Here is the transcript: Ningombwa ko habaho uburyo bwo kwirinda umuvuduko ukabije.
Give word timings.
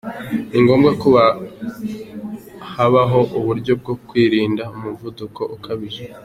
Ningombwa 0.51 0.91
ko 1.01 1.09
habaho 2.73 3.19
uburyo 3.39 3.73
bwo 3.81 3.93
kwirinda 4.07 4.63
umuvuduko 4.75 5.41
ukabije. 5.57 6.03